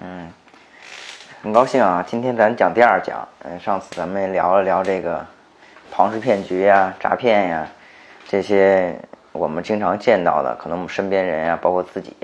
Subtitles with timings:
[0.00, 0.32] 嗯，
[1.42, 3.26] 很高兴啊，今天咱讲第二讲。
[3.44, 5.24] 嗯，上次咱们聊了聊这个
[5.90, 7.68] 庞氏骗局呀、诈骗呀，
[8.26, 8.98] 这些
[9.32, 12.16] 我们经常见到的，可能我们身边人呀，包括自己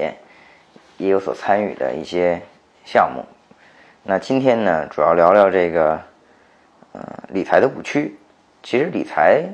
[0.97, 2.41] 也有所参与的一些
[2.85, 3.25] 项目。
[4.03, 6.01] 那今天呢，主要聊聊这个
[6.93, 8.17] 呃理财的误区。
[8.63, 9.45] 其实理财，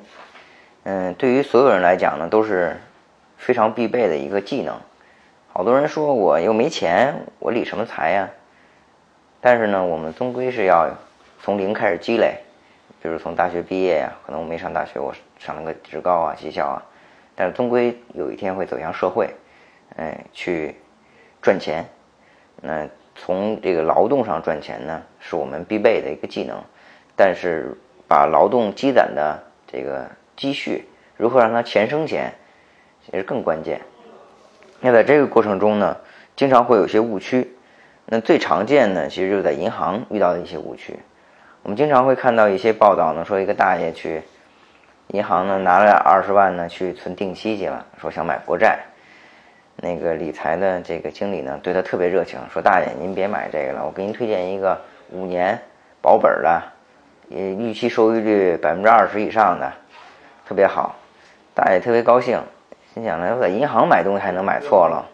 [0.84, 2.76] 嗯，对于所有人来讲呢，都是
[3.36, 4.74] 非常必备的一个技能。
[5.56, 8.28] 好多人说我又没钱，我理什么财呀？
[9.40, 10.90] 但是呢，我们终归是要
[11.40, 12.40] 从零开始积累。
[13.00, 16.84] 比如从大学毕业呀，可能我没上大学，我上了个职高啊、技校啊，
[17.34, 19.30] 但是终归有一天会走向社会，
[19.96, 20.76] 哎，去
[21.40, 21.86] 赚钱。
[22.60, 26.62] 那从这个劳动上赚钱呢，是我们必备的一个技能。
[27.16, 27.74] 但是
[28.06, 30.84] 把劳动积攒的这个积蓄，
[31.16, 32.34] 如何让它钱生钱，
[33.06, 33.80] 其实更关键。
[34.80, 35.96] 那在这个过程中呢，
[36.36, 37.52] 经常会有些误区。
[38.06, 40.96] 那最常见的其实就是在银行遇到的一些误区。
[41.62, 44.22] 我们经常会看到一些报道呢，说一个大爷去
[45.08, 48.78] 银行呢拿了二十万呢去存定期去了，说想买国债。
[49.76, 55.58] 那个理财的这个经理呢对他特别热情，说大爷您别买这个了，我给您推荐一个五年
[56.00, 56.62] 保本的，
[57.30, 59.72] 呃预期收益率百分之二十以上的，
[60.46, 60.94] 特别好。
[61.54, 62.40] 大爷特别高兴。
[62.96, 65.04] 心想呢，我在银行买东西还能买错了？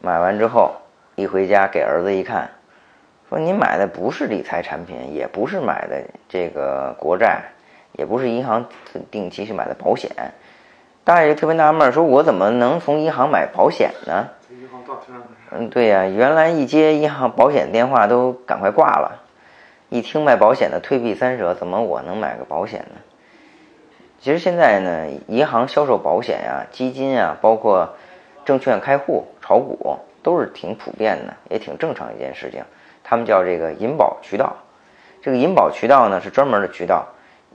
[0.00, 0.72] 买完之后
[1.14, 2.50] 一回家给儿子一看，
[3.28, 7.44] 说你买的不是理财产品，也不是买的这个国债，
[7.92, 8.66] 也不是银行
[9.12, 10.10] 定期去买的保险。
[11.04, 14.26] 大爷特别纳闷，说我怎么能从银行买保险呢？
[15.52, 19.22] 嗯，对呀，原来一接银行保险电话都赶快挂了，
[19.88, 22.96] 一听卖保险的退避三舍，怎么我能买个保险呢？
[24.18, 27.94] 其实现在呢，银行销售保险呀、基金啊，包括
[28.44, 32.64] 证券开户、炒股，都是挺普遍的，也挺正常一件事情。
[33.04, 34.56] 他们叫这个银保渠道。
[35.22, 37.06] 这个银保渠道呢是专门的渠道，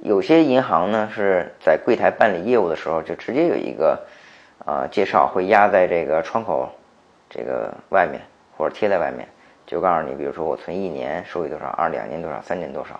[0.01, 3.99] 有些银行呢是在柜台办理业务的时候就直接有一个
[4.65, 6.69] 啊介绍，会压在这个窗口
[7.29, 8.21] 这个外面
[8.57, 9.27] 或者贴在外面，
[9.65, 12.99] 就告诉你，比如说我存一年收益多少，二两年多少，三年多少。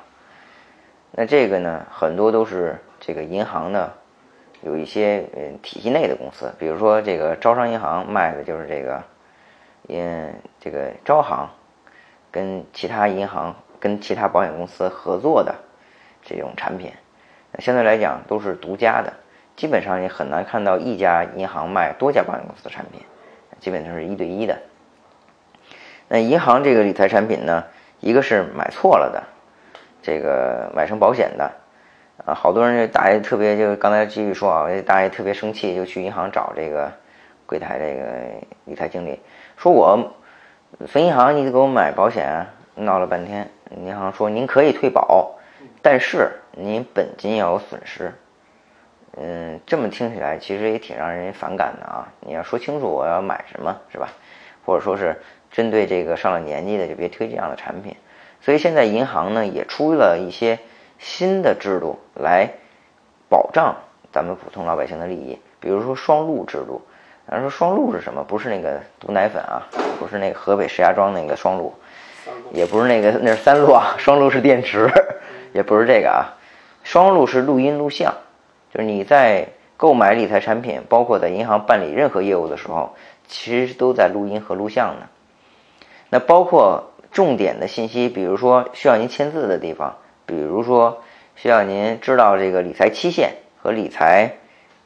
[1.12, 2.78] 那这个呢，很多都是
[3.12, 3.92] 这个银行呢，
[4.62, 9.04] 有一些嗯体系内的公司，比如说这个招商银行卖的就是这个，
[9.90, 11.50] 嗯，这个招行
[12.32, 15.54] 跟其他银行跟其他保险公司合作的
[16.24, 16.94] 这种产品，
[17.60, 19.12] 相对来讲都是独家的，
[19.58, 23.02] 基本上也很难看到一家银行卖多家保险公司的产品，
[23.60, 24.58] 基本上是一对一的。
[26.08, 27.66] 那银行这个理财产品呢，
[28.00, 29.22] 一个是买错了的。
[30.02, 31.52] 这个买成保险的，
[32.26, 36.92] 啊，好多人这大爷特别就刚才继续说啊，大爷特别生气，就去银行找这个
[37.48, 38.06] 柜台这个
[38.66, 39.20] 理财经理，
[39.58, 40.14] 说我
[40.88, 42.46] 分银行，你得给我买保险，
[42.76, 45.36] 闹了半天，银行说您可以退保，
[45.82, 48.14] 但是您本金要有损失。
[49.18, 52.08] 嗯，这么听起来其实也挺让人反感的啊！
[52.22, 54.08] 你要说清楚我要买什么是吧？
[54.64, 55.20] 或者说是
[55.52, 57.96] 针对这个上了年纪的，就别推这样的产品。
[58.40, 60.60] 所以现在银行呢也出了一些
[61.02, 62.48] 新的制度来
[63.28, 63.76] 保障
[64.14, 66.80] 咱们普通老百姓的利益，比如说双录制度。
[67.28, 68.24] 咱说双录是什么？
[68.24, 69.68] 不是那个毒奶粉啊，
[70.00, 71.74] 不是那个河北石家庄那个双录，
[72.52, 74.88] 也不是那个那是三录啊， 双录是电池，
[75.54, 76.38] 也不是这个啊。
[76.84, 78.14] 双录是录音录像，
[78.72, 79.48] 就是你在
[79.78, 82.96] 购买理财产品，包括在银行办理任何业务的时候，
[83.28, 85.08] 其实都在录音和录像呢。
[86.10, 86.84] 那包括。
[87.12, 89.98] 重点的信息，比如说需要您签字的地方，
[90.32, 91.04] 比如说
[91.36, 94.38] 需要您知道这个理财期限和理财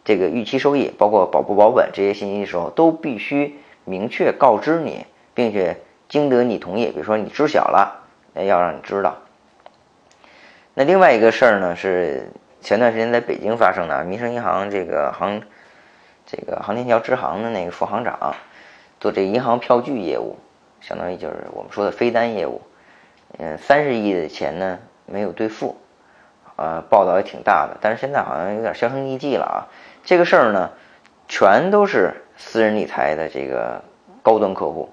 [0.04, 5.78] 这个预期收益，包括保不保本这些信息的时候，都必须明确告知你，并且
[6.10, 6.88] 经得你同意。
[6.88, 9.18] 比如说你知晓了，要让你知道。
[10.74, 12.32] 那另外一个事儿呢，是
[12.62, 15.44] 前段时间在北京发生的，民生银行这个行
[16.26, 18.36] 这个航天桥支行的那个副行长
[19.00, 20.38] 做这银行票据业务。
[20.82, 22.62] 相当于就是我们说的飞单业务，
[23.38, 25.78] 嗯，三十亿的钱呢没有兑付，
[26.56, 29.58] 呃，报道也挺大的，但是现在好像有点销声匿迹了啊。
[30.04, 30.72] 这个事儿呢，
[31.28, 33.84] 全都是私人理财的这个
[34.22, 34.90] 高端客户，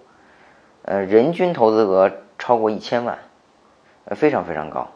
[0.84, 3.18] 呃，人均投资额超过一千万，
[4.04, 4.88] 呃，非常非常高。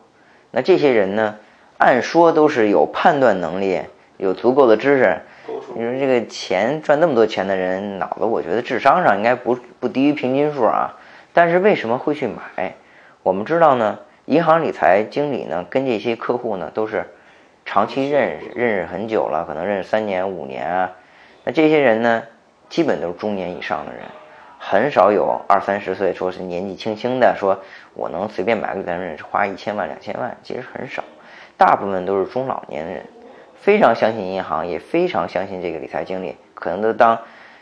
[0.50, 1.36] 那这些人呢，
[1.78, 3.82] 按说都是有判断能力，
[4.16, 5.20] 有足够的知识。
[5.74, 10.96] 你说这个钱赚那么多钱的人，脑子我觉得智商上应该不不低于平均数啊。
[11.32, 12.74] 但是为什么会去买？
[13.22, 17.06] 我们知道呢，银行理财经理呢跟这些客户呢都是
[17.64, 20.92] 长期认识，认识很久了，可能认识三年五年啊。
[21.44, 22.22] 那这些人呢，
[22.68, 24.02] 基本都是中年以上的人，
[24.58, 27.60] 很少有二三十岁说是年纪轻轻的说
[27.94, 31.04] 我能随便买个理财产品花一千万两千万，其实很少，
[31.56, 33.04] 大部分都是中老年人，
[33.54, 37.16] 非常相信银行，也非常相信这个理财经理，可能都当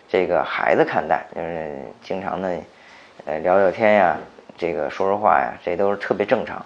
[0.08, 2.56] 这个孩子看待，就是经常的
[3.26, 4.16] 呃聊聊天呀，
[4.56, 6.64] 这个说说话呀，这都是特别正常。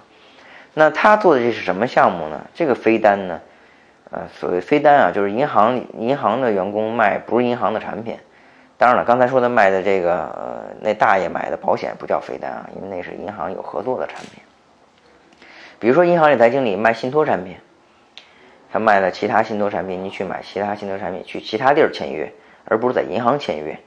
[0.74, 2.46] 那他做的这是什么项目呢？
[2.54, 3.40] 这个飞单呢？
[4.10, 8.16] 呃，所谓飞单啊，就是银行银行的员工卖不是银行的产品。
[8.76, 14.42] 当然了，刚才说的卖的这个呃，那大爷买的保险不叫飞单啊，因为那是银行有合作的产品。
[15.80, 17.56] 比如说银行理财经理卖信托产品，
[18.72, 22.32] 他卖的其他信托产品，你去买其他信托产品，去其他地儿签约，
[22.64, 23.78] 而不是在银行签约。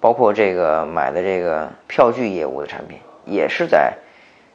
[0.00, 2.98] 包括这个买的这个票据业务的产品，
[3.30, 3.94] 也是在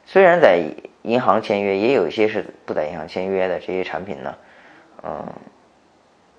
[0.06, 0.60] 虽然在
[1.02, 4.36] 银行签约，也有一些是不在银行签约的这些产品呢。
[5.04, 5.26] 嗯，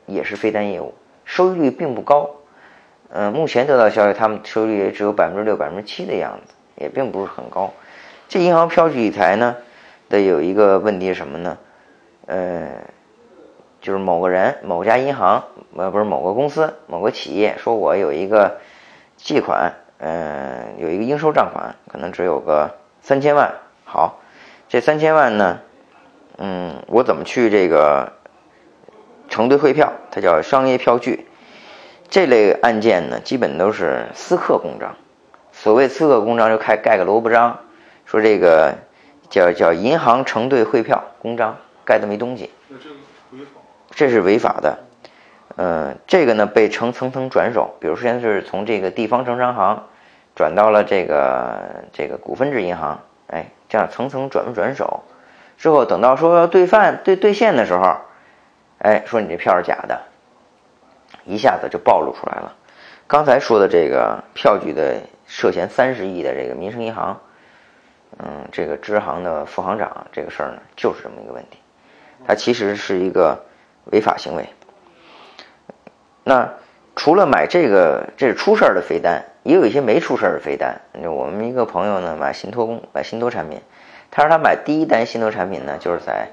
[0.06, 0.94] 也是非单业务，
[1.24, 2.30] 收益率并不高。
[3.08, 7.72] 嗯，目前得到消息，他们收益率也只有百分之六、百分之七的样子，也并不是很高。
[8.28, 9.56] 这银行票据理财呢，
[10.08, 11.58] 的有一个问题是什么呢？
[12.26, 12.68] 呃，
[13.80, 15.44] 就是某个人、某家银行，
[15.76, 18.58] 呃，不是某个公司、某个企业，说我有一个
[19.16, 23.52] 借款，嗯，有一个应收账款，可能只有个三千万。
[23.84, 24.20] 好，
[24.68, 25.60] 这三千万呢，
[26.38, 28.12] 嗯，我怎么去这个？
[29.28, 31.26] 承兑汇票，它叫商业票据。
[32.08, 34.94] 这类案件呢，基本都是私刻公章。
[35.50, 37.58] 所谓私刻公章，就开盖个萝卜章，
[38.04, 38.76] 说这个
[39.28, 42.50] 叫叫银行承兑汇票公章，盖这么一东西。
[43.90, 44.78] 这是违法的。
[45.56, 49.86] 嗯，这个呢被成层层转手，比如说现在是从这个地方城商行
[50.34, 55.02] 转到了这个这个股份制银行，哎，这样层层转转手
[55.58, 57.96] 之后，等到说要兑换兑兑现的时候。
[58.78, 60.02] 哎，说你这票是假的，
[61.24, 62.54] 一下子就暴露出来了。
[63.06, 67.18] 刚才说的这个票据的涉嫌三十亿的这个民生银行，
[68.18, 71.58] 嗯，这个支行的副行长这个事儿呢，就是这么一个问题。
[72.26, 73.46] 它其实是一个
[73.84, 74.46] 违法行为。
[76.28, 76.50] 那
[76.96, 80.80] 除了买这个，这是出事儿的飞单，也有一些没出事儿的飞单。
[81.00, 83.60] 就我们一个朋友呢，买信托公买信托产品，
[84.10, 86.26] 他说他买第一单信托产品呢，就是在。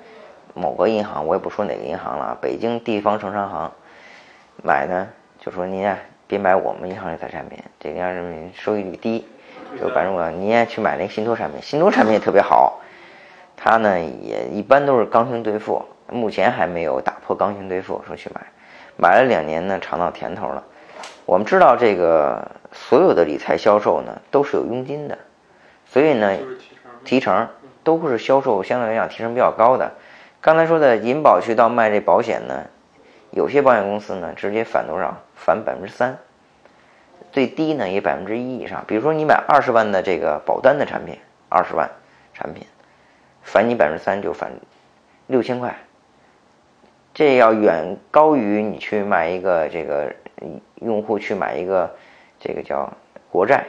[0.55, 3.71] 某个银行，我也不说哪个银行了，北京地方城商行
[4.63, 5.07] 买呢，
[5.39, 5.97] 就说您啊，
[6.27, 9.25] 别买我们银行理财产品，这个让人收益率低，
[9.81, 12.79] 就反正我您也去买那个信托产品，信托产品也特别好，
[13.57, 18.41] 它呢也一般都是刚性兑付，目前还没有打破刚性兑付，说去买，
[19.03, 20.63] 买了两年呢，尝到甜头了。
[21.25, 25.17] 我们知道这个所有的理财销售呢都是有佣金的，
[25.85, 26.39] 所以呢
[27.03, 27.49] 提成
[27.83, 29.91] 都是销售相对来讲提成比较高的。
[30.39, 32.63] 刚才说的银保渠道卖这保险呢，
[33.31, 35.17] 有些保险公司呢直接返多少？
[35.35, 36.17] 返百分之三，
[37.33, 38.85] 最低呢也百分之一以上。
[38.87, 41.19] 比如说你买二十万的这个保单的产品，
[41.49, 41.89] 二十万
[42.33, 42.65] 产品，
[43.41, 44.53] 返你百分之三就返
[45.27, 45.75] 六千块，
[47.13, 50.11] 这要远高于你去买一个这个
[50.81, 51.89] 用户去买一个
[52.39, 52.91] 这个叫
[53.29, 53.65] 国债，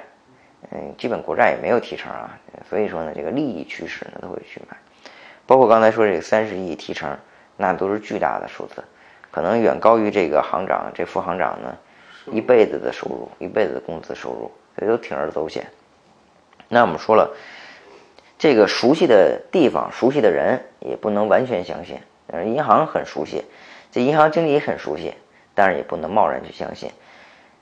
[0.71, 2.39] 嗯，基本国债也没有提成啊，
[2.69, 4.77] 所以说呢，这个利益驱使呢都会去买。
[5.47, 7.15] 包括刚才说这个三十亿提成，
[7.59, 8.83] 那都是巨大的数字，
[9.31, 11.77] 可能远高于这个行长、这副行长呢
[12.33, 15.67] 一辈子的收入、一辈子的工资收入，所以都铤而走险。
[16.67, 17.31] 那我们说了，
[18.39, 21.99] 这个熟悉的地方、熟悉的人也不能完全相信。
[22.35, 23.45] 呃，银行很熟悉，
[23.93, 25.15] 这银行经理也很熟悉，
[25.55, 26.91] 但是也不能贸然去相信。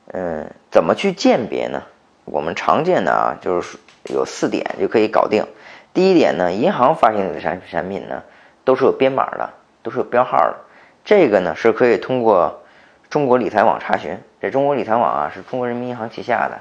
[0.07, 1.83] 嗯，怎么去鉴别呢？
[2.25, 5.45] 我们常见的啊，就是有四点就可以搞定。
[5.93, 8.23] 第一点呢，银行发行的产产品呢，
[8.65, 9.51] 都是有编码的，
[9.83, 10.57] 都是有标号的。
[11.05, 12.63] 这个呢是可以通过
[13.11, 14.19] 中国理财网查询。
[14.41, 16.61] 这中国理财网啊，是中国人民银行旗下的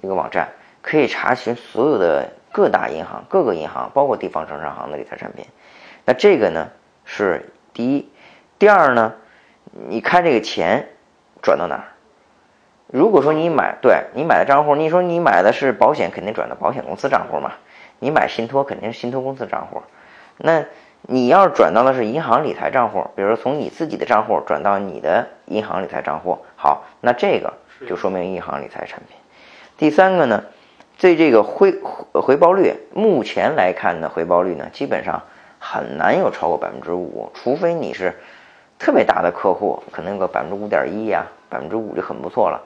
[0.00, 0.50] 一个网站，
[0.80, 5.44] 可以查询所有的各大银行、各个银行，包括地方城商行的理财产品。
[6.04, 6.68] 那这个呢
[7.10, 8.08] 是第一。
[8.58, 9.14] 第二呢，
[9.88, 10.90] 你看这个钱
[11.40, 11.84] 转到哪儿？
[12.86, 17.52] 如果说你买，对你买的账户，你说你买的是保险，肯定转到保险公司账户嘛。
[17.98, 19.82] 你买信托肯定是信托公司账户，
[20.36, 20.64] 那
[21.02, 27.54] 你要是转到的是银行理财账户，比如说从你自己的账户转到你的银行理财账户，好，那这个
[27.88, 29.16] 就说明银行理财产品。
[29.76, 30.44] 第三个呢，
[30.98, 31.80] 对这个回
[32.12, 35.22] 回报率，目前来看的回报率呢，基本上
[35.70, 38.14] 很难有超过百分之五，除非你是
[38.78, 42.58] 特别大的客户，可能有个百分之五点一呀，百分之五就很不错了。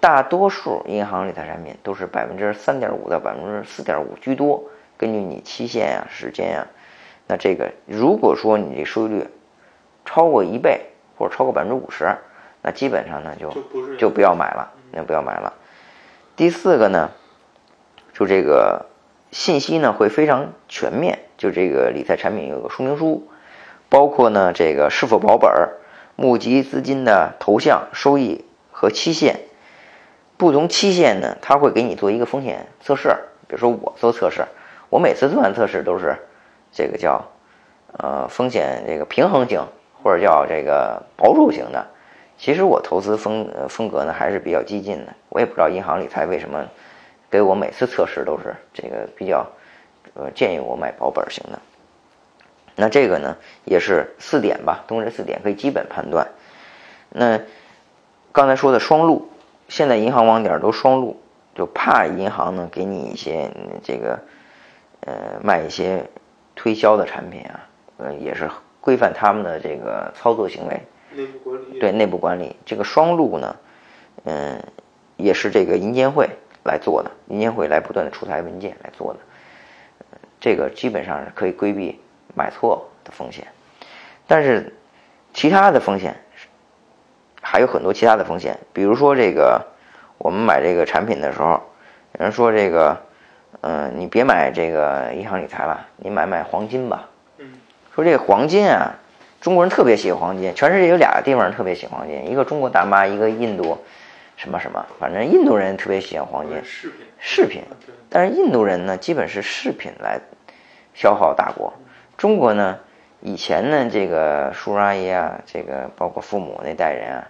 [0.00, 4.62] 大多数银行理财产品都是百分之三点五到百分之四点五居多，
[4.98, 6.66] 根据你期限呀、时间呀，
[7.26, 9.26] 那这个如果说你这收益率
[10.04, 10.78] 超过一倍
[11.16, 12.14] 或者超过百分之五十，
[12.60, 13.50] 那基本上呢就
[13.96, 15.50] 就不要买了，那不要买了。
[16.36, 17.10] 第四个呢，
[18.12, 18.84] 就这个
[19.32, 23.28] 信息呢会非常全面，就这个理财产品有个说明书，
[23.88, 25.50] 包括呢这个是否保本、
[26.16, 29.40] 募集资金的投向、收益和期限。
[30.36, 33.08] 不同期限呢，它会给你做一个风险测试。
[33.48, 34.44] 比如说我做测试，
[34.90, 36.16] 我每次做完测试都是
[36.70, 37.24] 这个叫
[37.96, 39.62] 呃风险这个平衡型，
[40.02, 41.86] 或者叫这个保守型的。
[42.36, 45.14] 其实我投资风风格呢还是比较激进的。
[45.30, 46.66] 我也不知道银行理财为什么
[47.32, 49.44] 给我每次测试都是这个比较
[50.14, 51.58] 呃建议我买保本型的。
[52.76, 56.28] 那这个呢也是四点吧，通过这四点可以基本判断。
[57.08, 57.40] 那
[58.30, 59.28] 刚才说的双录。
[59.68, 61.18] 现在银行网点都双录，
[61.54, 63.50] 就怕银行呢给你一些
[63.82, 64.18] 这个
[65.00, 66.04] 呃卖一些
[66.54, 68.50] 推销的产品啊，呃也是
[68.82, 70.78] 规范他们的这个操作行为。
[71.16, 71.78] 内部管理。
[71.78, 73.56] 对内部管理，这个双录呢，
[74.24, 74.62] 嗯，
[75.16, 76.28] 也是这个银监会
[76.64, 79.20] 来做的，银监会来不断的出台文件来做的，
[80.40, 82.00] 这个基本上是可以规避
[82.34, 83.46] 买错的风险，
[84.26, 84.74] 但是
[85.32, 86.16] 其他的风险。
[87.44, 89.60] 还有很多其他的风险，比如说这个，
[90.16, 91.60] 我们买这个产品的时候，
[92.16, 92.96] 有人说这个，
[93.62, 97.08] 嗯，你别买这个银行理财了，你买买黄金吧。
[97.38, 97.52] 嗯。
[97.94, 98.94] 说这个黄金啊，
[99.40, 103.76] 中国人特别喜欢黄金，全世界有俩地方人特别喜欢黄金，一个中国大妈，一个印度，
[104.42, 106.60] 什么什么，反正印度人特别喜欢黄金。
[106.64, 107.06] 饰品。
[107.20, 107.62] 饰品。
[108.10, 110.18] 但是印度人呢，基本是饰品来
[110.94, 111.72] 消耗大国，
[112.16, 112.76] 中国呢？
[113.20, 117.28] 以前呢，这个叔叔阿姨啊，这个包括父母那代人啊，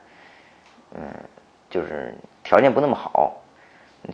[0.95, 1.03] 嗯，
[1.69, 3.43] 就是条件不那么好，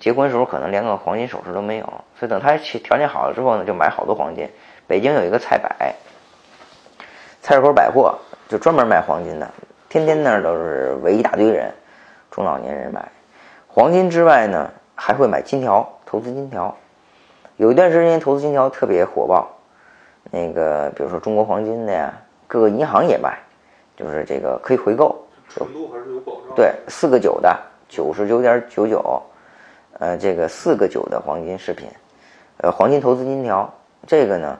[0.00, 1.86] 结婚时候可能连个黄金首饰都没有，
[2.18, 4.50] 所以等他条件好了之后呢，就买好多黄金。
[4.88, 5.94] 北京有一个菜百，
[7.42, 9.48] 菜市口百货就专门卖黄金的，
[9.88, 11.72] 天天那儿都是围一大堆人，
[12.38, 13.04] 中老年人买
[13.66, 16.72] 黄金之外呢，还会买金条，投资金条。
[17.56, 19.50] 有一段时间投资金条特别火爆。
[20.30, 22.14] 那个，比如说中国黄金的呀，
[22.46, 23.36] 各个银行也卖，
[23.96, 25.16] 就是这个可以回购，
[25.48, 26.54] 纯度还是有保障。
[26.54, 29.20] 对，四个九的，九十九点九九，
[29.98, 31.88] 呃，这个四个九的黄金饰品，
[32.58, 33.68] 呃，黄金投资金条，
[34.06, 34.56] 这个呢，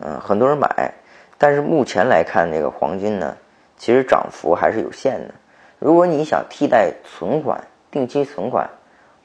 [0.00, 0.92] 嗯，很多人买，
[1.38, 3.34] 但是目前来看，这个黄金呢，
[3.78, 5.34] 其实涨幅还是有限的。
[5.78, 8.68] 如果你想替代存款、定期存款，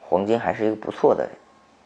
[0.00, 1.28] 黄金还是一个不错的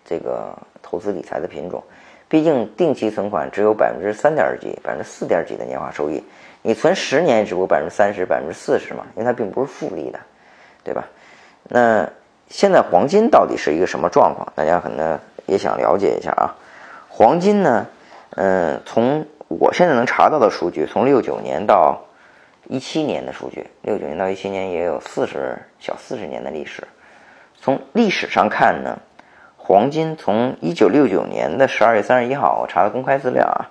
[0.04, 1.82] 这个投资理财的品种。
[2.28, 6.20] 毕竟定期存款只有百分之三点几、百分之四点几的年化收益，
[6.62, 10.18] 你存十年也只不过百分之三十、百分之四十嘛，因为它并不是复利的，
[10.82, 11.04] 对吧？
[11.68, 12.08] 那
[12.48, 14.52] 现在黄金到底是一个什么状况？
[14.56, 16.54] 大家可能也想了解一下啊。
[17.08, 17.86] 黄金呢，
[18.30, 22.02] 嗯，从我现在能查到的数据，从六九年到
[22.68, 26.86] 一七年的数据，六九年到一七年也有四十小四十年的历史。
[27.54, 28.98] 从历史上看呢。
[29.58, 33.66] 黄金从一九六九年的十二月三十一号，我查的公开资料啊，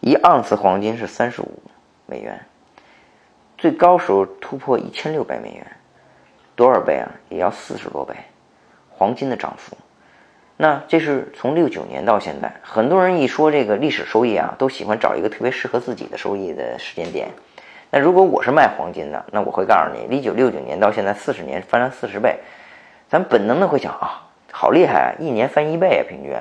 [0.00, 1.62] 一盎司黄金是三十五
[2.04, 2.44] 美元，
[3.56, 5.66] 最高时候突破一千六百美元，
[6.54, 7.10] 多少倍啊？
[7.30, 8.14] 也要四十多倍，
[8.90, 9.74] 黄金的涨幅。
[10.58, 17.30] 那这是从六九年到现在，很多人一说这个历史收益啊，都喜欢找一个特别适合自己的收益的时间点。
[17.90, 22.38] 那如果我是卖黄金的，那我会告诉你，一九六九年到现在四十年翻了四十倍，
[23.08, 24.22] 咱本能的会想啊。
[24.52, 25.08] 好厉害啊！
[25.18, 26.34] 一年翻一倍啊，平均。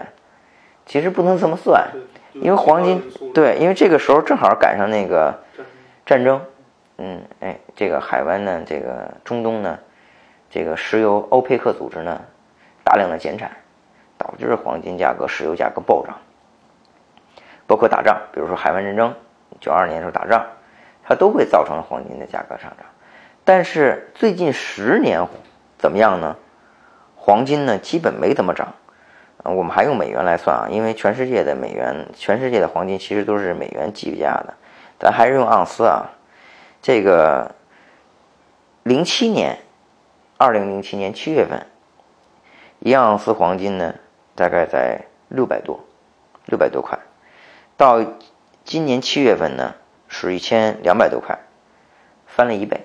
[0.85, 1.85] 其实不能这么算，
[2.31, 5.37] 因为黄金对，因为这个时候正好赶上那个
[6.05, 6.39] 战争，
[6.97, 9.77] 嗯，哎，这个海湾呢，这个中东呢，
[10.49, 12.21] 这个石油欧佩克组织呢，
[12.85, 13.51] 大量的减产，
[14.17, 16.15] 导致黄金价格、石油价格暴涨。
[17.67, 19.13] 包括打仗，比如说海湾战争，
[19.59, 20.45] 九二年时候打仗，
[21.05, 22.85] 它都会造成黄金的价格上涨。
[23.43, 25.25] 但是最近十年
[25.77, 26.35] 怎么样呢？
[27.15, 28.73] 黄金呢，基本没怎么涨，
[29.43, 34.53] 我们还用美元来算啊，因为全世界的美元，全世界的黄金其实都是美元计价的，
[34.99, 36.11] 咱还是用盎司啊。
[36.81, 37.55] 这个
[38.83, 39.57] 零七年，
[40.37, 41.65] 二零零七年七月份，
[42.79, 43.95] 一盎司黄金呢，
[44.35, 45.79] 大概在六百多，
[46.45, 46.99] 六百多块，
[47.75, 48.03] 到
[48.63, 49.73] 今年七月份呢，
[50.17, 51.37] 是一千两百多块，
[52.25, 52.79] 翻了一倍，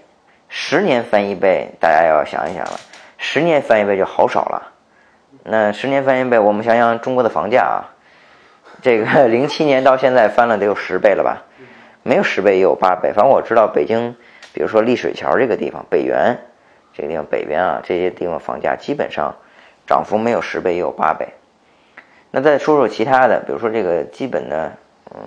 [0.49, 2.81] 十年翻一倍，大家要想一想了。
[3.19, 4.73] 十年翻一倍就好少了，
[5.45, 7.95] 那十年翻一倍，我们想想中国的房价啊，
[8.83, 11.45] 这个 零七年到现在翻了得有十倍了吧？
[12.03, 13.13] 没有十倍也有八倍。
[13.13, 14.17] 反正我知道北京，
[14.53, 16.37] 比如说丽水桥这个地方，北园
[16.93, 19.37] 这个地方，北边啊这些地方房价基本上
[19.87, 21.29] 涨幅没有十倍也有八倍。
[22.33, 24.73] 那再说说其他的，比如说这个基本的，
[25.15, 25.21] 嗯，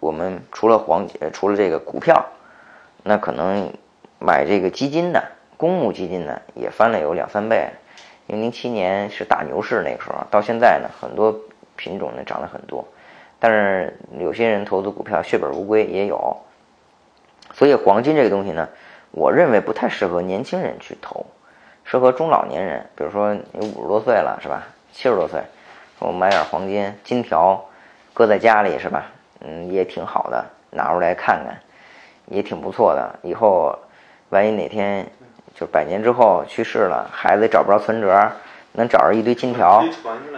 [0.00, 2.24] 我们除了黄金，除了这个股票，
[3.02, 3.72] 那可能
[4.18, 5.22] 买这个基金的。
[5.58, 7.70] 公募基金呢也翻了有两三倍，
[8.26, 11.34] 因为零七年是大牛市那个时候，到现在呢，很多
[11.76, 12.86] 品种呢涨了很多，
[13.38, 16.36] 但是有些人投资股票血本无归也有，
[17.54, 18.68] 所以黄金这个东西呢，
[19.12, 21.24] 我认为不太适合年轻人去投，
[21.84, 25.40] 适合中老年人，比如说你五十多岁了是吧，七十多岁，
[26.00, 27.64] 我买点黄金金条，
[28.12, 29.10] 搁在家里是吧？
[29.48, 31.56] 嗯，也挺好的，拿出来看看，
[32.26, 33.16] 也挺不错的。
[33.22, 33.78] 以后
[34.30, 35.06] 万一哪天
[35.54, 38.28] 就百年之后去世了，孩子找不着存折，
[38.72, 39.84] 能找着一堆金条，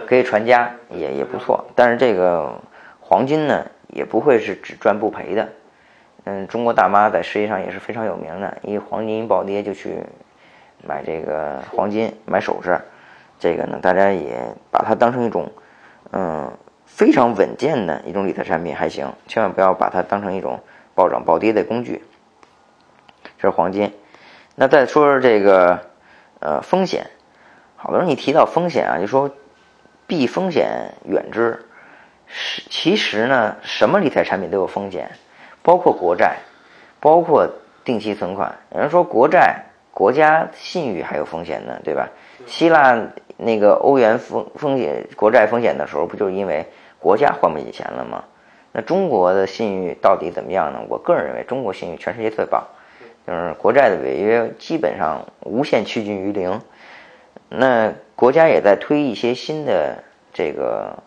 [0.05, 1.65] 可以传家，也也不错。
[1.75, 2.53] 但是这个
[2.99, 5.49] 黄金呢，也不会是只赚不赔的。
[6.25, 10.03] 嗯，中国大妈在世界上也是非常有名的，一黄金一暴跌就去
[10.85, 12.79] 买这个黄金买首饰。
[13.39, 14.37] 这个呢，大家也
[14.69, 15.51] 把它当成一种，
[16.11, 16.51] 嗯。
[16.99, 20.59] 非常稳健的一种理财产品还行，千万不要把它当成一种
[20.95, 22.03] 暴涨暴跌的工具。
[23.37, 23.93] 这是黄金。
[24.55, 25.79] 那再说说这个
[26.41, 27.09] 呃风险，
[27.77, 29.31] 好多人一提到风险啊，就说
[30.07, 31.65] 避风险远之。
[32.27, 35.11] 是其实呢，什么理财产品都有风险，
[35.63, 36.39] 包括国债，
[36.99, 37.47] 包括
[37.85, 38.57] 定期存款。
[38.75, 42.09] 有人说国债国家信誉还有风险呢，对吧？
[42.45, 43.01] 希腊
[43.37, 46.67] 那个欧元风风险国债风险的时候，不就是因为？
[46.99, 48.23] 国家还不起钱了吗？
[48.71, 50.79] 那中国的信誉到底怎么样呢？
[50.89, 52.63] 我个人认为，中国信誉全世界最棒，
[53.25, 56.61] 就是国债的违约基本上无限趋近于零。
[57.49, 60.99] 那国家也在推一些新的这个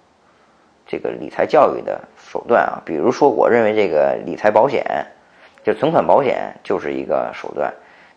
[0.86, 5.06] 这个理财教育的手段啊，比如说，我认为这个理财保险，
[5.62, 7.72] 就存款保险就是一个手段，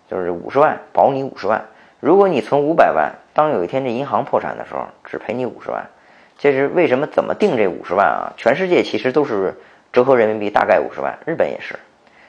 [0.09, 1.63] 就是五十万保你五十万，
[1.99, 5.85] 如果你存五百万，当有一天这银行破产的时候，只赔你五十万。
[6.37, 7.07] 这是为什么？
[7.07, 8.33] 怎么定这五十万啊？
[8.35, 9.55] 全世界其实都是
[9.93, 11.75] 折合人民币大概五十万，日本也是。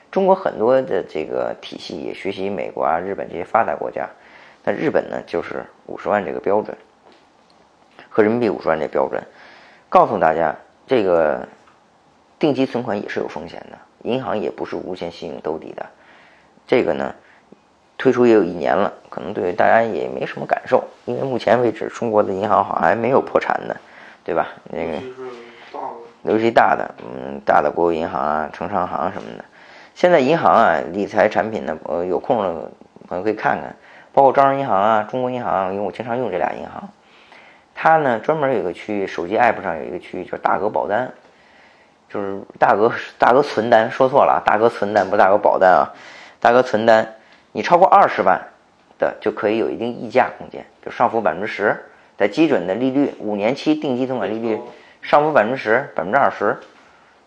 [0.09, 4.07] 中国很多的这个体系也学习美国啊、日本这些发达国家。
[4.63, 6.75] 那日本呢，就是五十万这个标准，
[8.09, 9.21] 和人民币五十万这标准。
[9.89, 10.55] 告诉大家，
[10.87, 11.47] 这个
[12.39, 15.85] 定期存款也是有风险的，银行也不是无限信用兜底的。
[16.65, 17.13] 这个呢，
[17.97, 23.75] 推出也有一年了，可能对大家也没什么感受，因为目前为止中国的银行好像还没有破产呢。
[24.27, 24.49] 对吧？
[24.65, 24.97] 那个，
[26.23, 29.45] 尤其大的，嗯，大的国有银行啊，城商行什么的。
[29.95, 32.69] 现在银行啊，理财产品呢，呃，有空了
[33.07, 33.73] 朋友可以看看，
[34.11, 36.89] 包括招商银行啊、中国银行，因为我经常用这俩银行。
[37.73, 41.09] 它呢，专门有一个区域，手机 app 上有一个区域叫大额保单，
[42.09, 45.93] 就是大额大额存单，说错了，大额存单不大额保单啊，
[46.41, 47.15] 大额存单，
[47.53, 48.45] 你超过二十万
[48.99, 51.81] 的就可以有一定溢价空间，就上浮百分之十。
[52.17, 54.59] 在基准的利率，五年期定期存款利率
[55.03, 56.57] 上浮百分之十、百分之二十。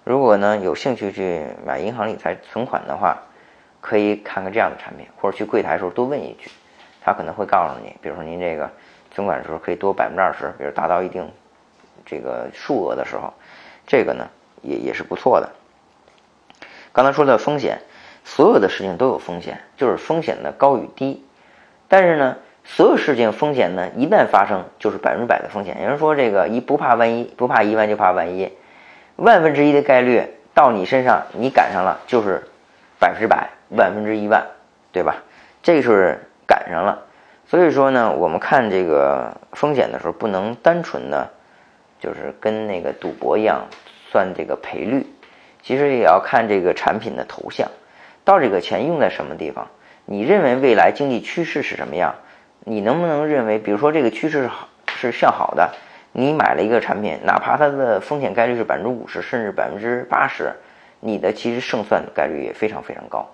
[0.03, 3.22] 如果呢有兴趣去买银行理财存款的话，
[3.81, 6.50] 可以看看这样的产品，或者去柜台的时候多问一句，
[7.00, 8.68] 他可能会告诉你，比如说您这个
[9.12, 11.31] 存款的时候可以多百分之二十，比如达到一定
[12.05, 13.33] 这个数额的时候，
[13.87, 14.29] 这个呢
[14.62, 15.48] 也也是不错的。
[16.92, 17.81] 刚才说的风险，
[18.24, 21.24] 所有的事情都有风险，就是风险的高与低，
[21.87, 22.37] 但是呢。
[22.72, 25.76] 所有事情风险呢，一旦发生就是百分之百的风险。
[25.83, 28.48] 有人说这个一不怕万一，不怕一万就怕万一，
[29.16, 30.22] 万分之一的概率
[30.54, 32.44] 到你身上，你赶上了就是
[33.00, 34.46] 百分之百，万分之一万，
[34.92, 35.16] 对吧？
[35.64, 37.02] 这是赶上了。
[37.48, 41.28] 所以说呢，我们看这个风险的时候，不能单纯的
[41.98, 43.66] 就是跟那个赌博一样
[44.12, 45.04] 算这个赔率，
[45.61, 47.68] 其实也要看这个产品的投向，
[48.24, 49.66] 到这个钱用在什么地方，
[50.04, 52.14] 你认为未来经济趋势是什么样？
[52.64, 55.75] 你能不能认为，比如说这个趋势是好是向好的，
[56.12, 60.53] 你买了一个产品，哪怕它的风险概率是百分之五十，甚至百分之八十，
[61.01, 63.27] 你的其实胜算的概率也非常非常高。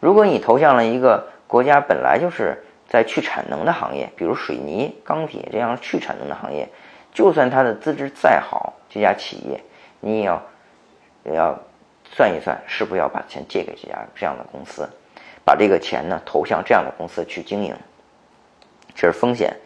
[0.00, 6.68] 如果你投向了一个国家本来就是在去产能的行业，比如水泥、钢铁这样去产能的行业，
[7.12, 9.60] 就算它的资质再好，这家企业
[10.00, 10.42] 你也要
[11.22, 11.56] 也要
[12.04, 14.88] 算一算，是不是要把钱借给这家这样的公司，
[15.44, 17.72] 把这个钱呢投向这样的公司去经营。
[18.94, 19.56] 这是风险，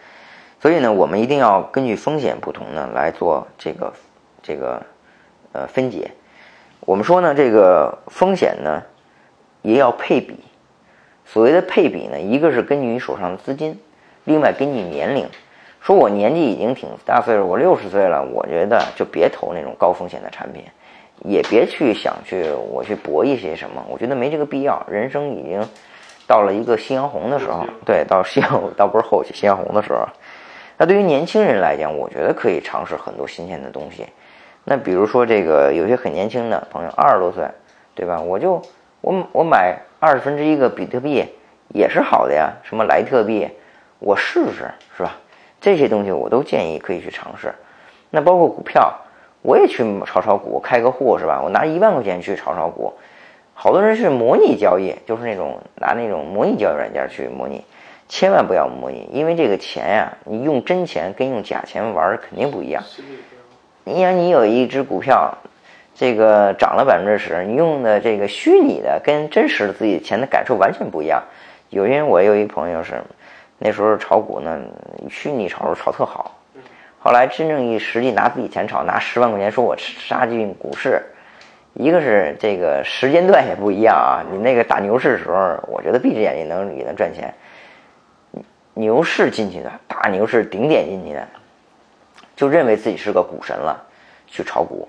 [0.60, 3.92] 所以呢，我们一定要根据风险不同呢来做这个
[4.42, 4.82] 这个
[5.52, 6.10] 呃分解。
[6.80, 8.82] 我们说呢，这个风险呢
[9.62, 10.38] 也要配比。
[11.24, 13.78] 所谓的配比呢，一个是根据你手上的资金，
[14.24, 15.28] 另外根据年龄。
[15.80, 20.62] 说我年纪已经挺大岁数，我六十岁了，我觉得就别投那种高风险的产品，
[21.24, 24.84] 也别去想去我去博一些什么，我觉得没这个必要。
[24.88, 25.60] 人生已经。
[26.26, 30.06] 到了一个夕阳红的时候，对，到夕阳倒 不是后期夕阳红的时候，
[30.76, 34.06] 那对于年轻人来讲，我觉得可以尝试很多新鲜的东西。
[34.64, 37.44] 那比如说这个有些很年轻的朋友，二十多岁，
[37.94, 38.20] 对吧？
[38.20, 38.60] 我就
[39.00, 41.24] 我我买二十分之一个比特币
[41.68, 43.48] 也是好的呀，什么莱特币，
[44.00, 45.16] 我试试是吧？
[45.60, 47.54] 这些东西我都建议可以去尝试。
[48.10, 48.92] 那包括股票，
[49.42, 51.40] 我也去炒炒股，开个户是吧？
[51.42, 52.92] 我拿一万块钱去炒炒股，
[53.58, 57.64] 好多人是模拟交易，就是那种拿那种模拟交易软件去模拟，
[58.06, 62.82] 千万不要模拟，因为这个钱呀，你用真钱跟用假钱玩肯定不一样。
[62.84, 63.16] 心理
[63.84, 65.38] 不一样你想，你有一只股票，
[65.94, 71.22] 这个涨了百分之十，你用的这个虚拟的跟真实的自己钱的感受完全不一样。
[71.70, 73.02] 有些人，我有一朋友是，
[73.58, 74.60] 那时候炒股呢，
[75.08, 76.36] 虚拟炒炒特好，
[76.98, 81.02] 后来真正一实际拿自己钱炒，拿十万块钱说我杀进股市，
[81.78, 87.34] 一个是这个时间段也不一样啊，你那个打牛市的时候，我觉得闭着眼睛能也能赚钱，
[88.72, 91.28] 牛市进去的，大牛市顶点进去的。
[92.34, 93.84] 就认为自己是个股神了，
[94.26, 94.88] 去炒股，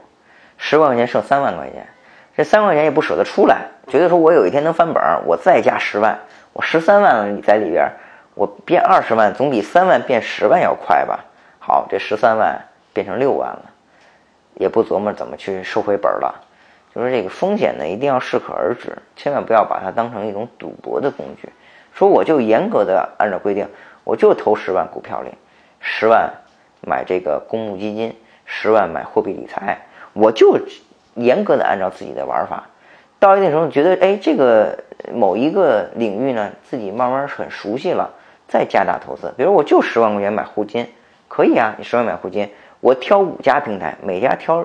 [0.57, 1.87] 十万块钱剩三万块钱，
[2.37, 6.19] 这三万块钱也不舍得出来，觉得说我有一天能翻本，我再加十万，
[6.53, 7.91] 我十三万在里边，
[8.33, 11.25] 我变二十万总比三万变十万要快吧？
[11.59, 13.71] 好，这十三万变成六万了，
[14.55, 16.46] 也不琢磨怎么去收回本了。
[16.97, 21.49] 就是这个风险呢，一定要适可而止，千万不要把它当成一种赌博的工具。
[21.93, 23.67] 说我就严格的按照规定，
[24.03, 25.29] 我就投十万股票里，
[25.79, 26.33] 十万。
[26.79, 29.79] 买这个公募基金，十万买货币理财，
[30.13, 30.59] 我就
[31.15, 32.69] 严格的按照自己的玩法，
[33.19, 34.77] 到一定程度觉得，哎，这个
[35.11, 38.13] 某一个领域呢，自己慢慢很熟悉了，
[38.47, 39.33] 再加大投资。
[39.35, 40.87] 比如我就十万块钱买沪金，
[41.27, 44.63] 可以啊，你十万买沪金，我挑五家平台，每家挑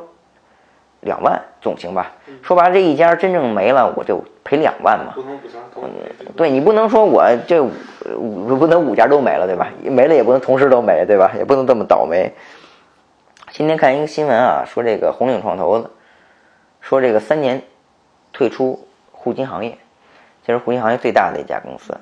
[1.03, 2.11] 两万总行吧？
[2.43, 5.13] 说白了，这一家真正没了，我就赔两万嘛。
[5.15, 5.91] 不能五家同时
[6.37, 7.63] 对你不能说我这
[8.17, 9.69] 五不能五家都没了，对吧？
[9.83, 11.33] 没了也不能同时都没，对吧？
[11.37, 12.33] 也不能这么倒霉。
[13.51, 15.91] 今天看一个新闻啊，说这个红岭创投的，
[16.81, 17.63] 说这个三年
[18.33, 19.77] 退出互金行业，
[20.47, 21.95] 其实互金行业最大的一家公司，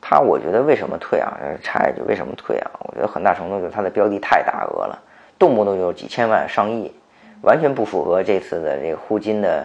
[0.00, 1.36] 他我觉得为什么退啊？
[1.62, 2.70] 插一句，为什么退啊？
[2.80, 4.98] 我觉得很大程度就是它的标的太大额了，
[5.38, 6.92] 动不动就几千万、上亿，
[7.46, 9.64] 完全不符合这次的这个互金的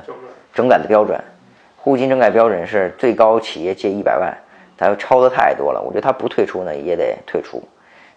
[0.54, 1.20] 整改的标准。
[1.78, 4.32] 互金整改标准是最高企业借一百万，
[4.78, 5.82] 它超的太多了。
[5.82, 7.60] 我觉得它不退出呢也得退出，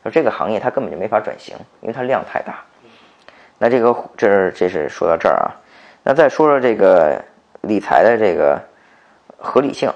[0.03, 2.62] 说这个行业它根本就没法转型，因为它量太大。
[3.57, 5.48] 那这个这是这是说到这儿啊，
[6.03, 7.24] 那再说说这个
[7.62, 8.61] 理财的这个
[9.38, 9.90] 合理性。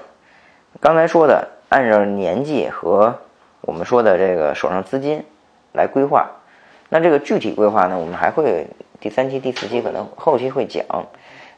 [0.79, 3.15] 刚才说的按照年纪和
[3.61, 5.23] 我们说的这个手上资金
[5.73, 6.27] 来规划，
[6.89, 8.65] 那这个具体规划呢，我们还会
[8.99, 10.85] 第三期、第四期可能后期会讲，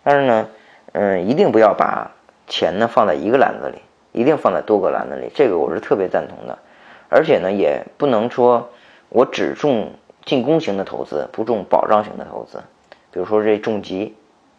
[0.04, 0.47] 但是呢。
[0.93, 2.12] 嗯，一定不要把
[2.47, 5.32] 钱呢放在一个篮子里，一定放在多个篮子里。
[5.34, 6.60] 这个我是特别赞同的，
[7.08, 8.71] 而且呢，也不能说
[9.08, 9.93] 我只重
[10.25, 12.62] 进攻型的投资，不重保障型的投资。
[13.10, 14.17] 比如说这重疾，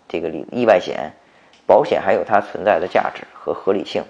[0.08, 1.12] 这个意意外险，
[1.66, 4.02] 保险还有它存在的价值和合理性。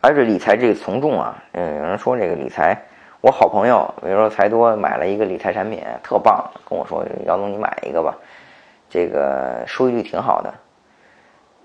[0.00, 2.84] 而且理财这个从众啊，嗯，有人说这个理财，
[3.24, 8.14] 我好朋友，比如说财多买了一个理财产品，特棒，跟我说姚总你买一个吧。
[8.90, 10.54] 这个收益率挺好的，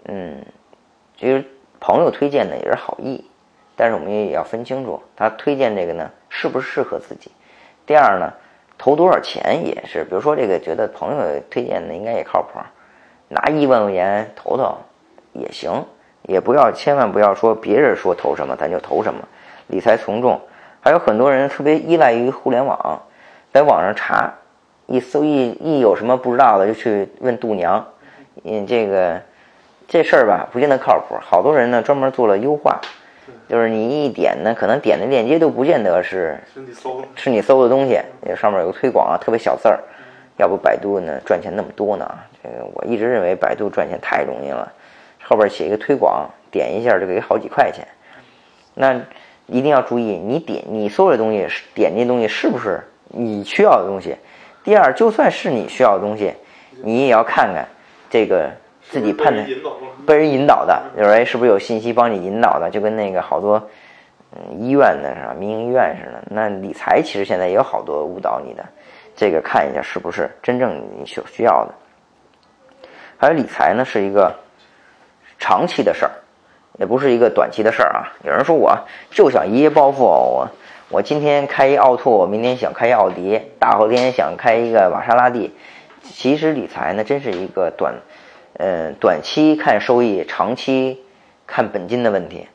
[0.06, 0.46] 嗯，
[1.18, 1.44] 其实
[1.82, 3.30] 朋友推荐的也是好意，
[3.76, 7.30] 但是我们也要分清楚，他推荐这个呢是不适合自己。
[7.86, 8.32] 第二呢，
[8.78, 12.58] 投多少钱也是，比如说这个觉得朋友推荐的应该也靠谱，
[13.28, 14.78] 拿一万块钱投投
[15.34, 15.86] 也行，
[16.22, 19.28] 也不要千万不要说别人说投什么咱就投什么，
[19.68, 20.40] 理财从众。
[20.82, 23.02] 还有很多人特别依赖于互联网，
[23.52, 24.34] 在网上查。
[24.92, 27.86] 一搜一一有什么不知道的就去问度娘，
[28.44, 29.22] 嗯，这个
[29.88, 31.16] 这事儿吧不见得靠谱。
[31.22, 32.82] 好多人呢专门做了优化，
[33.48, 39.80] 就是你一点呢，可能点的链接都不见得是是你搜是你搜的东西，那上面有个推广啊，特别小字儿。
[40.38, 42.10] 要不百度呢赚钱那么多呢？
[42.42, 44.74] 这个我一直认为百度赚钱太容易了，
[45.22, 47.88] 后边写一个推广，点一下就给好几块钱。
[48.74, 49.00] 那
[49.50, 54.16] 一定要注意，你点你搜的东西是点那东西是不是你需要的东西？
[54.64, 56.34] 第二，就算是你需要的东西，
[56.84, 57.68] 你也要看看
[58.10, 59.48] 这个自己判断
[60.06, 62.70] 被人引导的，就是哎，是不是有信息帮你引导的？
[62.70, 63.62] 就跟那个好多
[64.34, 66.24] 嗯医院的是吧，民营医院似的。
[66.30, 68.64] 那理财其实现在也有好多误导你的，
[69.16, 71.74] 这个看一下是不是真正你所需要的。
[73.18, 74.34] 还有理财呢，是一个
[75.38, 76.12] 长期的事儿，
[76.80, 78.14] 也不是一个短期的事儿啊。
[78.24, 78.80] 有人说我
[79.12, 80.48] 就想一夜暴富，我。
[80.92, 85.54] 我今天开一奥拓，我明天想开一奥迪，大后天想开一个玛莎拉蒂。
[86.02, 87.94] 其实理财呢，真是一个短，
[88.58, 91.04] 呃，短期看收益，长期
[91.46, 92.48] 看本金的问题。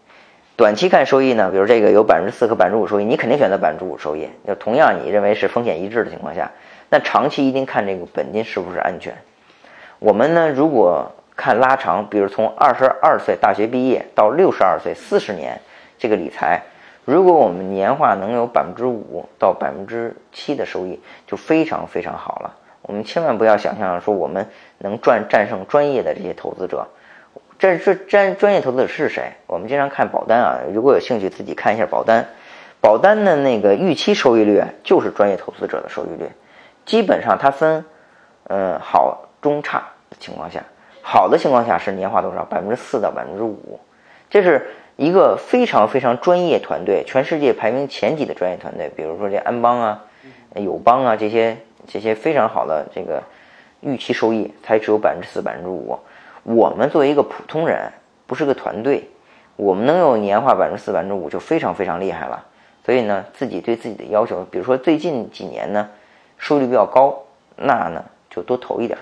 [0.56, 4.28] 短期看收益呢，比如这个有百分之四和百分之五收益，你肯定选择百分之五收益。
[4.44, 6.50] 就同样你认为是风险一致的情况下，
[6.90, 9.14] 那长期一定看这个本金是不是安全。
[10.00, 11.12] 我们呢，如果
[11.44, 15.60] 看拉长，比如从二十二岁大学毕业到六十二岁，四十年，
[15.98, 16.62] 这个理财。
[17.04, 22.54] 如果我们年化能有百分之五到百分之七的收益，就非常非常好了。
[22.80, 26.86] 我们千万不要想象说我们能赚战胜专业的这些投资者。
[27.58, 29.34] 这这专专业投资者是谁？
[29.46, 32.26] 我们经常看保单啊，如果有兴趣自己看一下保单。
[32.80, 36.26] 保单的那个预期收益率就是专业投资者的收益率。
[36.86, 37.84] 基本上它分，
[38.44, 40.62] 呃好中差的情况下，
[41.06, 42.46] 好的情况下是年化多少？
[42.46, 43.78] 百分之四到百分之五。
[44.30, 50.02] 这是一个非常非常专业团队，全世界排名前几的专业团队，比如说这安邦啊、
[50.56, 53.22] 友邦啊这些这些非常好的这个
[53.82, 55.96] 预期收益才只有百分之四、百分之五。
[56.42, 57.92] 我们作为一个普通人，
[58.26, 59.08] 不是个团队，
[59.56, 62.42] 我们能有年化百分之四、百分之五就非常非常厉害了。
[62.82, 65.90] 所以呢，自己对自己的要求，比如说最近几年呢，
[66.38, 67.22] 收益率比较高，
[67.56, 68.98] 那呢就多投一点。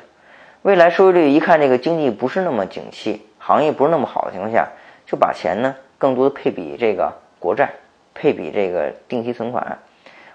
[0.62, 4.68] 未来收益率一看这个经济不是那么景气，行业不是那么好的情况下，
[5.05, 7.72] 就把钱呢更多的配比这个国债，
[8.14, 9.79] 配比这个定期存款。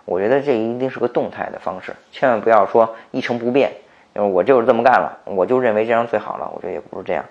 [0.04, 3.72] 我觉得这一定是个动态的方式，千万不要说一成不变。
[4.14, 6.52] 我就是这么干了，我就认为这样最好了。
[6.54, 7.24] 我觉得也不是这样。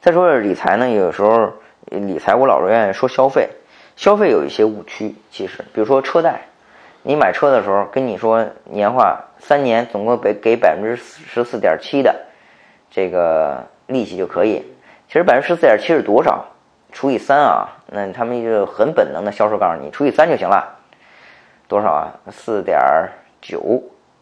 [0.00, 1.52] 再说理财呢，有时候
[1.84, 3.48] 理财我老是愿意说消费，
[3.94, 5.14] 消费有一些误区。
[5.30, 6.48] 其实，比如说车贷，
[7.02, 12.14] 你买车的时候跟你说年化三年总共给给百分之十四点七的
[12.90, 14.64] 这个利息就可以。
[15.08, 16.44] 其实百分之十四点七是多少？
[16.92, 20.76] 除以三啊，那他们就很本能的销售告诉你除以三就行了。
[21.68, 22.12] 多少啊？
[22.30, 22.78] 四点
[23.40, 23.60] 九，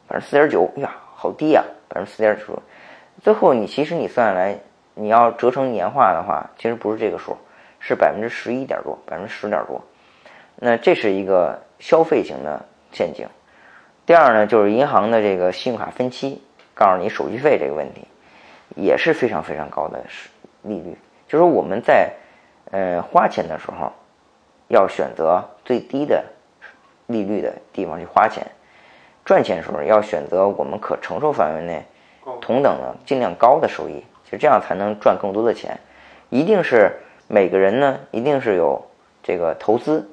[0.06, 0.90] 反正四点九呀。
[1.20, 2.62] 好低呀，百分之四点九，
[3.20, 4.56] 最后你其实你算下来，
[4.94, 7.36] 你要折成年化的话，其实不是这个数，
[7.80, 9.82] 是百分之十一点多，百分之十点多。
[10.54, 13.26] 那这是一个消费型的陷阱。
[14.06, 16.42] 第二呢，就是银行的这个信用卡分期，
[16.74, 18.06] 告诉你手续费这个问题，
[18.74, 20.02] 也是非常非常高的
[20.62, 20.96] 利率。
[21.26, 22.10] 就是我们在
[22.70, 23.92] 呃花钱的时候，
[24.68, 26.24] 要选择最低的
[27.06, 28.46] 利率的地方去花钱。
[29.24, 31.84] 赚钱的时候要选择我们可承受范围内
[32.40, 35.78] 同等的尽量高的收益，就这样才能赚更多的钱。
[36.30, 38.82] 一定是每个人呢，一定是有
[39.22, 40.08] 这个投资，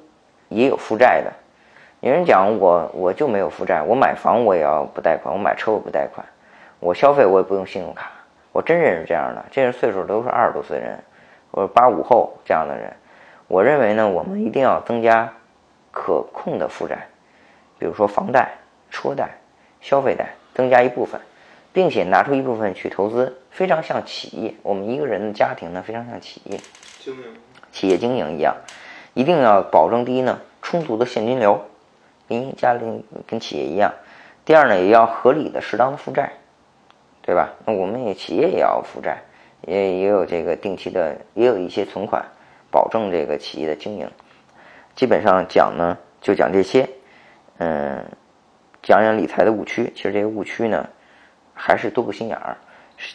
[0.50, 1.32] 也有负债的。
[2.06, 6.26] 有人讲我我就没有负债，我买房我也要不贷款，我买车我不贷款，
[6.80, 8.10] 我消费我也不用信用卡。
[8.52, 10.98] 我真认识这样的，这些岁数都是二十多岁人，
[11.50, 12.92] 或者八五后这样的人。
[13.48, 15.32] 我认为呢，我们一定要增加
[15.90, 17.08] 可控的负债，
[17.78, 18.50] 比如说房贷。
[18.88, 19.28] 车贷、
[19.80, 21.20] 消费贷增加一部分，
[21.72, 24.54] 并且拿出一部分去投资，非常像企业。
[24.62, 26.58] 我们一个人的家庭呢，非常像企业
[27.00, 27.22] 经营，
[27.72, 28.56] 企业经营一样，
[29.12, 31.60] 一定要保证第一呢，充足的现金流，
[32.28, 33.92] 跟家里跟企业一样。
[34.44, 36.32] 第二呢，也要合理的、适当的负债，
[37.22, 37.54] 对吧？
[37.64, 39.22] 那我们也企业也要负债，
[39.62, 42.24] 也也有这个定期的，也有一些存款，
[42.70, 44.10] 保证这个企业的经营。
[44.94, 46.88] 基本上讲呢，就讲这些，
[47.58, 48.04] 嗯。
[48.82, 50.88] 讲讲理财的误区，其实这些误区呢，
[51.52, 52.56] 还是多个心眼儿。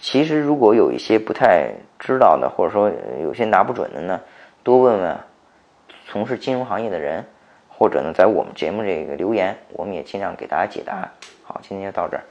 [0.02, 2.92] 其实如果有一些不太知道的，或者说
[3.24, 4.20] 有些拿不准的呢，
[4.64, 5.18] 多问问
[6.08, 7.26] 从事金融行业的人，
[7.82, 11.10] 或者呢，在我们节目这个留言，我们也尽量给大家解答。
[11.42, 12.22] 好，今天就到这儿。